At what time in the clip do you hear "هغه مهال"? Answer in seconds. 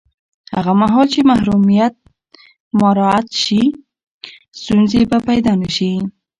0.55-1.07